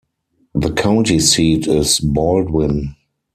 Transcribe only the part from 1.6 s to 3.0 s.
is Baldwin.